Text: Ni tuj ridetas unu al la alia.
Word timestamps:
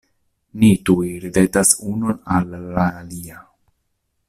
Ni 0.61 0.69
tuj 0.89 1.03
ridetas 1.25 1.75
unu 1.91 2.17
al 2.39 2.51
la 2.79 2.89
alia. 3.03 3.41